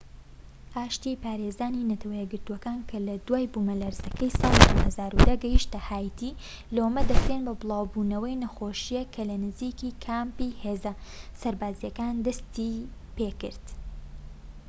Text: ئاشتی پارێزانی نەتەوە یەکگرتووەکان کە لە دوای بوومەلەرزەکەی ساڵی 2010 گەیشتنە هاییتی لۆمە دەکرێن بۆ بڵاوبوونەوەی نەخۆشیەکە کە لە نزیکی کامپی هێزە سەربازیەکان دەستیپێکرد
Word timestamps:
ئاشتی 0.75 1.11
پارێزانی 1.23 1.87
نەتەوە 1.91 2.15
یەکگرتووەکان 2.21 2.79
کە 2.89 2.97
لە 3.07 3.15
دوای 3.27 3.49
بوومەلەرزەکەی 3.53 4.35
ساڵی 4.39 4.69
2010 4.79 5.41
گەیشتنە 5.43 5.79
هاییتی 5.89 6.37
لۆمە 6.75 7.01
دەکرێن 7.11 7.41
بۆ 7.47 7.53
بڵاوبوونەوەی 7.61 8.39
نەخۆشیەکە 8.43 9.11
کە 9.13 9.21
لە 9.29 9.35
نزیکی 9.45 9.97
کامپی 10.05 10.57
هێزە 10.63 10.93
سەربازیەکان 11.41 12.15
دەستیپێکرد 12.25 13.65